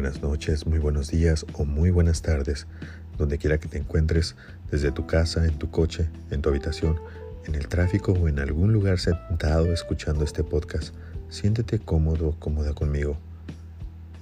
[0.00, 2.66] buenas noches, muy buenos días o muy buenas tardes,
[3.18, 4.34] donde quiera que te encuentres,
[4.70, 6.98] desde tu casa, en tu coche, en tu habitación,
[7.44, 10.94] en el tráfico o en algún lugar sentado escuchando este podcast.
[11.28, 13.18] Siéntete cómodo, cómoda conmigo.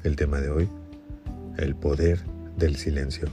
[0.02, 0.68] El tema de hoy,
[1.58, 2.24] el poder
[2.56, 3.28] del silencio.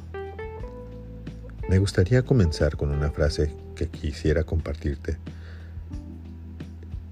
[1.68, 5.18] Me gustaría comenzar con una frase que quisiera compartirte.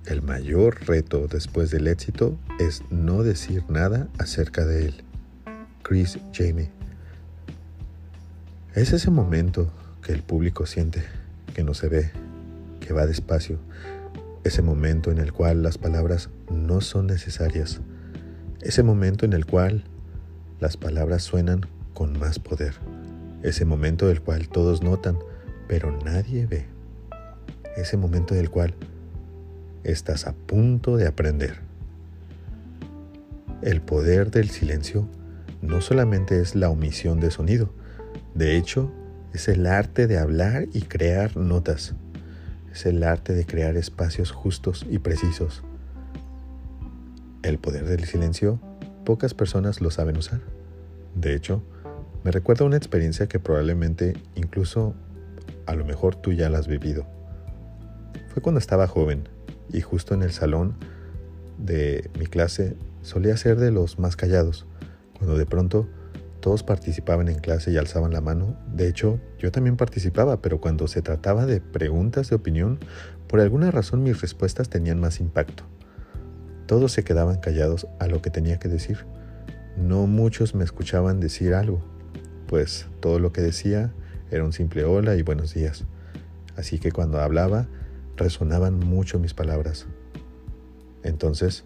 [0.06, 5.04] El mayor reto después del éxito es no decir nada acerca de él.
[6.34, 6.70] Jamie.
[8.74, 9.72] Es ese momento
[10.02, 11.04] que el público siente,
[11.54, 12.12] que no se ve,
[12.80, 13.60] que va despacio.
[14.44, 17.80] Ese momento en el cual las palabras no son necesarias.
[18.62, 19.84] Ese momento en el cual
[20.60, 21.62] las palabras suenan
[21.94, 22.74] con más poder.
[23.44, 25.20] Ese momento del cual todos notan,
[25.68, 26.66] pero nadie ve.
[27.78, 28.74] Ese momento del cual
[29.84, 31.58] estás a punto de aprender.
[33.62, 35.08] El poder del silencio
[35.64, 37.70] no solamente es la omisión de sonido,
[38.36, 38.92] de hecho,
[39.34, 41.96] es el arte de hablar y crear notas.
[42.72, 45.64] Es el arte de crear espacios justos y precisos.
[47.44, 48.60] El poder del silencio,
[49.06, 50.42] pocas personas lo saben usar.
[51.16, 51.64] De hecho,
[52.24, 54.96] me recuerda una experiencia que probablemente incluso
[55.66, 57.06] a lo mejor tú ya la has vivido.
[58.34, 59.30] Fue cuando estaba joven
[59.72, 60.76] y justo en el salón
[61.58, 64.66] de mi clase solía ser de los más callados,
[65.18, 65.88] cuando de pronto
[66.40, 68.58] todos participaban en clase y alzaban la mano.
[68.68, 72.80] De hecho, yo también participaba, pero cuando se trataba de preguntas de opinión,
[73.28, 75.64] por alguna razón mis respuestas tenían más impacto.
[76.68, 79.06] Todos se quedaban callados a lo que tenía que decir.
[79.78, 81.82] No muchos me escuchaban decir algo,
[82.48, 83.94] pues todo lo que decía
[84.30, 85.86] era un simple hola y buenos días.
[86.56, 87.68] Así que cuando hablaba,
[88.18, 89.86] resonaban mucho mis palabras.
[91.04, 91.66] Entonces,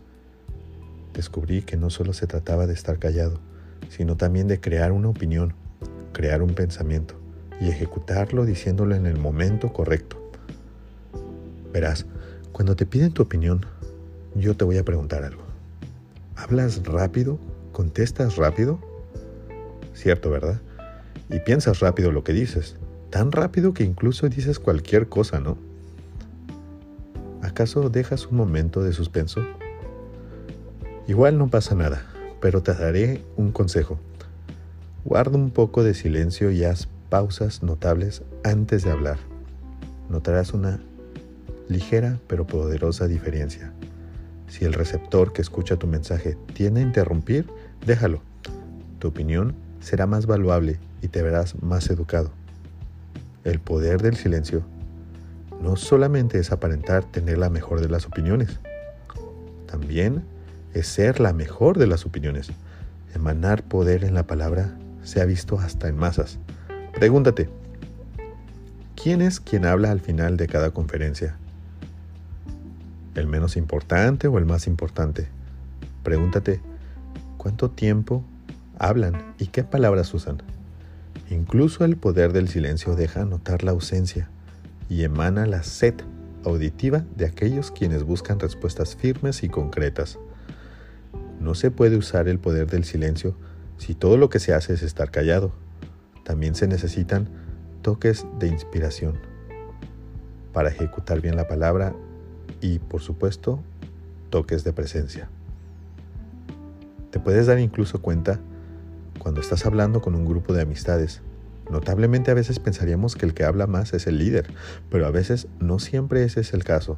[1.17, 3.39] descubrí que no solo se trataba de estar callado,
[3.89, 5.53] sino también de crear una opinión,
[6.13, 7.15] crear un pensamiento
[7.59, 10.17] y ejecutarlo diciéndolo en el momento correcto.
[11.73, 12.05] Verás,
[12.51, 13.65] cuando te piden tu opinión,
[14.35, 15.41] yo te voy a preguntar algo.
[16.35, 17.39] ¿Hablas rápido?
[17.71, 18.79] ¿Contestas rápido?
[19.95, 20.61] Cierto, ¿verdad?
[21.29, 22.75] Y piensas rápido lo que dices,
[23.09, 25.57] tan rápido que incluso dices cualquier cosa, ¿no?
[27.41, 29.41] ¿Acaso dejas un momento de suspenso?
[31.07, 32.03] Igual no pasa nada,
[32.41, 33.97] pero te daré un consejo.
[35.05, 39.17] Guarda un poco de silencio y haz pausas notables antes de hablar.
[40.09, 40.81] Notarás una
[41.69, 43.71] ligera pero poderosa diferencia.
[44.49, 47.47] Si el receptor que escucha tu mensaje tiende a interrumpir,
[47.85, 48.21] déjalo.
[48.99, 52.31] Tu opinión será más valuable y te verás más educado.
[53.45, 54.63] El poder del silencio
[55.61, 58.59] no solamente es aparentar tener la mejor de las opiniones,
[59.67, 60.23] también
[60.73, 62.49] es ser la mejor de las opiniones.
[63.13, 66.37] Emanar poder en la palabra se ha visto hasta en masas.
[66.93, 67.49] Pregúntate,
[69.01, 71.37] ¿quién es quien habla al final de cada conferencia?
[73.15, 75.27] ¿El menos importante o el más importante?
[76.03, 76.59] Pregúntate,
[77.37, 78.23] ¿cuánto tiempo
[78.77, 80.41] hablan y qué palabras usan?
[81.29, 84.29] Incluso el poder del silencio deja notar la ausencia
[84.89, 85.95] y emana la sed
[86.45, 90.17] auditiva de aquellos quienes buscan respuestas firmes y concretas.
[91.47, 93.33] No se puede usar el poder del silencio
[93.77, 95.53] si todo lo que se hace es estar callado.
[96.25, 97.29] También se necesitan
[97.81, 99.17] toques de inspiración
[100.51, 101.95] para ejecutar bien la palabra
[102.59, 103.63] y, por supuesto,
[104.29, 105.29] toques de presencia.
[107.11, 108.41] Te puedes dar incluso cuenta
[109.17, 111.21] cuando estás hablando con un grupo de amistades
[111.69, 114.47] Notablemente a veces pensaríamos que el que habla más es el líder,
[114.89, 116.97] pero a veces no siempre ese es el caso,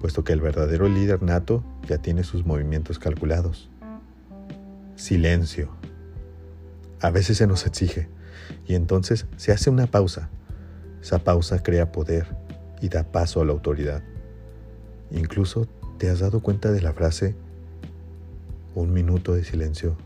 [0.00, 3.68] puesto que el verdadero líder nato ya tiene sus movimientos calculados.
[4.96, 5.70] Silencio.
[7.00, 8.08] A veces se nos exige
[8.66, 10.30] y entonces se hace una pausa.
[11.00, 12.26] Esa pausa crea poder
[12.80, 14.02] y da paso a la autoridad.
[15.10, 15.66] Incluso
[15.98, 17.34] te has dado cuenta de la frase
[18.74, 19.96] un minuto de silencio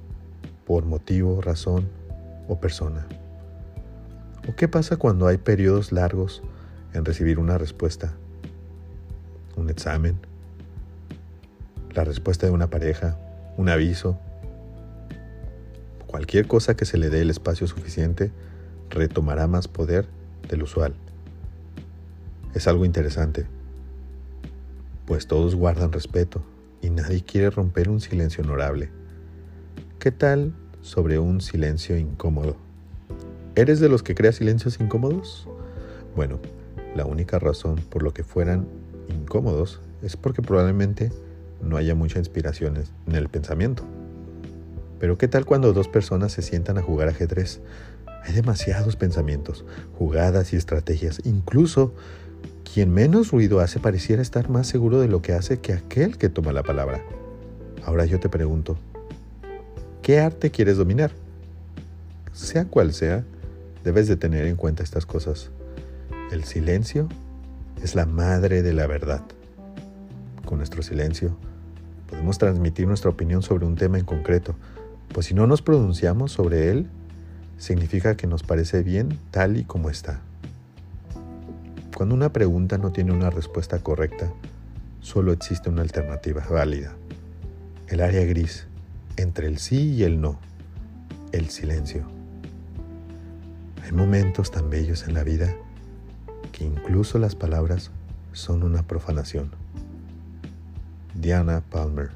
[0.67, 1.89] por motivo, razón
[2.49, 3.07] o persona.
[4.49, 6.43] ¿O qué pasa cuando hay periodos largos
[6.95, 8.15] en recibir una respuesta?
[9.73, 10.19] Examen,
[11.95, 13.19] la respuesta de una pareja,
[13.57, 14.19] un aviso.
[16.07, 18.31] Cualquier cosa que se le dé el espacio suficiente
[18.91, 20.07] retomará más poder
[20.49, 20.95] del usual.
[22.55, 23.47] Es algo interesante,
[25.07, 26.43] pues todos guardan respeto
[26.83, 28.91] y nadie quiere romper un silencio honorable.
[29.99, 30.53] ¿Qué tal
[30.83, 32.57] sobre un silencio incómodo?
[33.55, 35.49] ¿Eres de los que crea silencios incómodos?
[36.17, 36.41] Bueno,
[36.95, 38.67] la única razón por lo que fueran
[39.09, 41.11] incómodos es porque probablemente
[41.63, 43.85] no haya mucha inspiración en el pensamiento.
[44.99, 47.61] Pero ¿qué tal cuando dos personas se sientan a jugar ajedrez?
[48.25, 49.65] Hay demasiados pensamientos,
[49.99, 51.21] jugadas y estrategias.
[51.25, 51.93] Incluso
[52.73, 56.29] quien menos ruido hace pareciera estar más seguro de lo que hace que aquel que
[56.29, 57.03] toma la palabra.
[57.85, 58.79] Ahora yo te pregunto,
[60.03, 61.11] ¿qué arte quieres dominar?
[62.33, 63.25] Sea cual sea,
[63.85, 65.51] debes de tener en cuenta estas cosas.
[66.31, 67.09] El silencio
[67.81, 69.23] es la madre de la verdad.
[70.45, 71.37] Con nuestro silencio
[72.09, 74.55] podemos transmitir nuestra opinión sobre un tema en concreto,
[75.13, 76.89] pues si no nos pronunciamos sobre él,
[77.59, 80.21] significa que nos parece bien tal y como está.
[81.97, 84.33] Cuando una pregunta no tiene una respuesta correcta,
[85.01, 86.93] solo existe una alternativa válida.
[87.89, 88.67] El área gris,
[89.17, 90.39] entre el sí y el no,
[91.33, 92.03] el silencio.
[93.85, 95.55] Hay momentos tan bellos en la vida
[96.53, 97.91] que incluso las palabras
[98.33, 99.51] son una profanación.
[101.15, 102.11] Diana Palmer.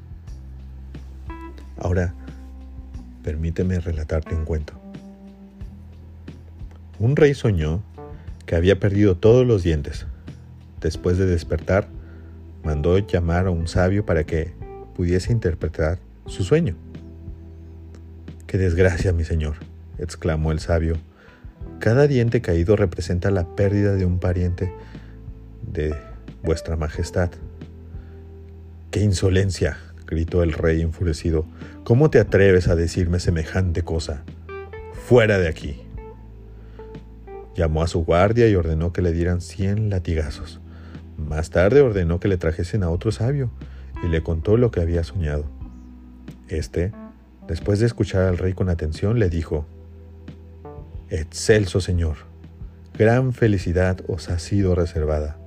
[1.79, 2.15] Ahora,
[3.23, 4.75] permíteme relatarte un cuento.
[6.99, 7.83] Un rey soñó
[8.47, 10.07] que había perdido todos los dientes.
[10.81, 11.89] Después de despertar,
[12.63, 14.53] mandó llamar a un sabio para que
[14.95, 16.75] pudiese interpretar su sueño.
[18.47, 19.57] ¡Qué desgracia, mi señor!
[19.99, 20.97] exclamó el sabio.
[21.79, 24.73] Cada diente caído representa la pérdida de un pariente
[25.63, 25.95] de
[26.43, 27.31] vuestra majestad.
[28.91, 29.79] ¡Qué insolencia!
[30.07, 31.47] gritó el rey enfurecido.
[31.85, 34.25] ¿Cómo te atreves a decirme semejante cosa?
[34.93, 35.83] Fuera de aquí.
[37.55, 40.61] Llamó a su guardia y ordenó que le dieran cien latigazos.
[41.17, 43.51] Más tarde ordenó que le trajesen a otro sabio
[44.05, 45.45] y le contó lo que había soñado.
[46.49, 46.93] Este,
[47.49, 49.67] después de escuchar al rey con atención, le dijo,
[51.09, 52.17] Excelso Señor,
[52.99, 55.39] gran felicidad os ha sido reservada.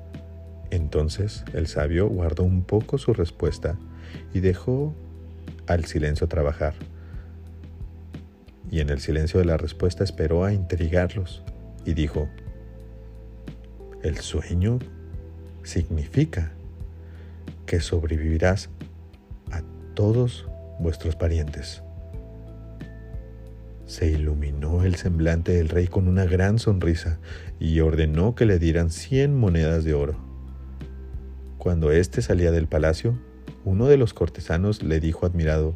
[0.72, 3.78] Entonces el sabio guardó un poco su respuesta
[4.34, 4.94] y dejó
[5.68, 6.76] al silencio trabajar.
[8.72, 11.44] Y en el silencio de la respuesta esperó a intrigarlos
[11.86, 12.30] y dijo,
[14.02, 14.80] el sueño
[15.64, 16.54] significa
[17.66, 18.70] que sobrevivirás
[19.52, 19.62] a
[19.94, 20.48] todos
[20.80, 21.84] vuestros parientes.
[23.90, 27.18] Se iluminó el semblante del rey con una gran sonrisa
[27.60, 30.14] y ordenó que le dieran cien monedas de oro.
[31.58, 33.18] Cuando éste salía del palacio,
[33.66, 35.74] uno de los cortesanos le dijo admirado,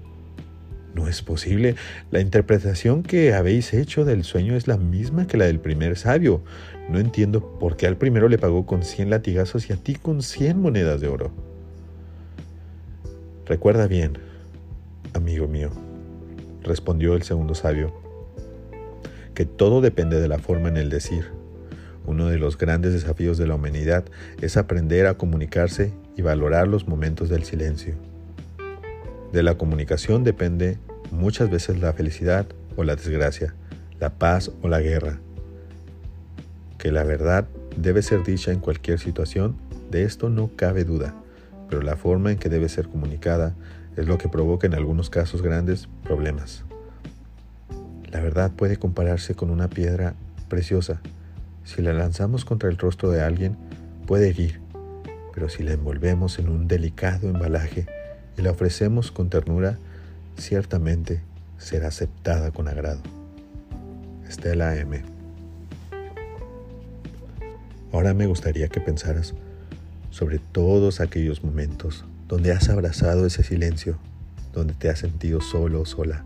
[0.94, 1.74] no es posible.
[2.12, 6.44] La interpretación que habéis hecho del sueño es la misma que la del primer sabio.
[6.92, 10.22] No entiendo por qué al primero le pagó con cien latigazos y a ti con
[10.22, 11.32] cien monedas de oro.
[13.48, 14.20] Recuerda bien,
[15.16, 15.72] amigo mío,
[16.62, 18.03] respondió el segundo sabio,
[19.34, 21.26] que todo depende de la forma en el decir.
[22.06, 24.04] Uno de los grandes desafíos de la humanidad
[24.42, 27.96] es aprender a comunicarse y valorar los momentos del silencio.
[29.32, 30.78] De la comunicación depende
[31.12, 32.46] muchas veces la felicidad
[32.76, 33.56] o la desgracia,
[34.00, 35.20] la paz o la guerra.
[36.78, 37.48] Que la verdad
[37.78, 39.56] debe ser dicha en cualquier situación,
[39.90, 41.16] de esto no cabe duda,
[41.70, 43.56] pero la forma en que debe ser comunicada
[43.96, 46.66] es lo que provoca en algunos casos grandes problemas.
[48.14, 50.14] La verdad puede compararse con una piedra
[50.48, 51.02] preciosa.
[51.66, 53.58] Si la lanzamos contra el rostro de alguien,
[54.06, 54.62] puede herir,
[55.34, 57.88] pero si la envolvemos en un delicado embalaje,
[58.38, 59.80] y la ofrecemos con ternura,
[60.38, 61.22] ciertamente
[61.58, 63.02] será aceptada con agrado.
[64.28, 65.02] Estela M.
[67.92, 69.34] Ahora me gustaría que pensaras
[70.12, 73.98] sobre todos aquellos momentos donde has abrazado ese silencio,
[74.52, 76.26] donde te has sentido solo o sola,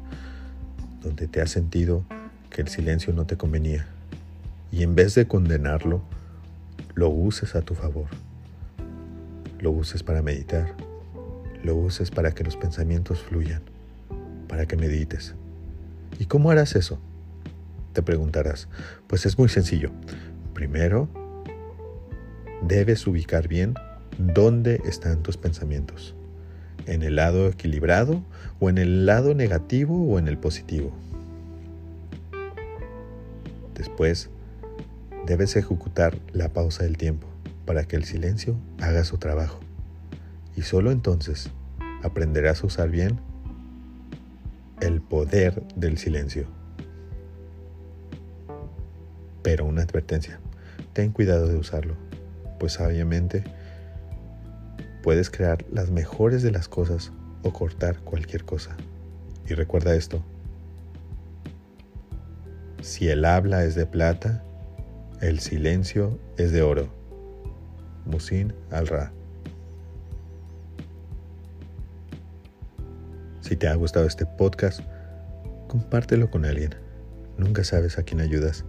[1.01, 2.03] donde te has sentido
[2.49, 3.87] que el silencio no te convenía,
[4.71, 6.01] y en vez de condenarlo,
[6.95, 8.07] lo uses a tu favor.
[9.59, 10.75] Lo uses para meditar,
[11.63, 13.61] lo uses para que los pensamientos fluyan,
[14.47, 15.35] para que medites.
[16.19, 16.99] ¿Y cómo harás eso?
[17.93, 18.67] Te preguntarás.
[19.07, 19.91] Pues es muy sencillo.
[20.53, 21.07] Primero,
[22.61, 23.75] debes ubicar bien
[24.17, 26.15] dónde están tus pensamientos.
[26.87, 28.23] ¿En el lado equilibrado
[28.61, 30.93] o en el lado negativo o en el positivo?
[33.75, 34.29] Después,
[35.25, 37.27] debes ejecutar la pausa del tiempo
[37.65, 39.59] para que el silencio haga su trabajo
[40.55, 41.49] y solo entonces
[42.03, 43.19] aprenderás a usar bien
[44.79, 46.47] el poder del silencio.
[49.43, 50.39] Pero una advertencia,
[50.93, 51.95] ten cuidado de usarlo,
[52.59, 53.43] pues sabiamente
[55.07, 58.75] puedes crear las mejores de las cosas o cortar cualquier cosa.
[59.47, 60.21] Y recuerda esto,
[62.81, 64.43] si el habla es de plata,
[65.21, 66.89] el silencio es de oro.
[68.03, 69.13] Musin al-Ra
[73.39, 74.81] Si te ha gustado este podcast,
[75.69, 76.75] compártelo con alguien.
[77.37, 78.65] Nunca sabes a quién ayudas.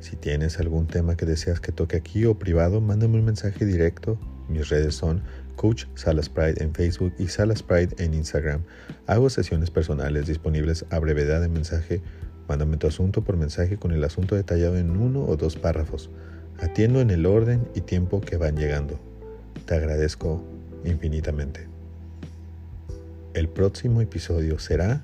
[0.00, 4.18] Si tienes algún tema que deseas que toque aquí o privado, mándame un mensaje directo.
[4.48, 5.22] Mis redes son
[5.56, 8.62] Coach Salas Pride en Facebook y Salas Pride en Instagram.
[9.06, 12.02] Hago sesiones personales disponibles a brevedad de mensaje.
[12.48, 16.10] Mándame tu asunto por mensaje con el asunto detallado en uno o dos párrafos.
[16.58, 18.98] Atiendo en el orden y tiempo que van llegando.
[19.66, 20.44] Te agradezco
[20.84, 21.66] infinitamente.
[23.34, 25.02] El próximo episodio será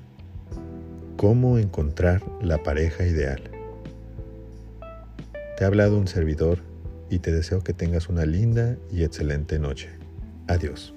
[1.16, 3.42] cómo encontrar la pareja ideal.
[5.56, 6.60] Te ha hablado un servidor
[7.10, 9.99] y te deseo que tengas una linda y excelente noche.
[10.50, 10.92] Adiós.